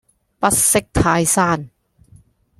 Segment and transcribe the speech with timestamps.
[0.39, 1.69] 不識泰山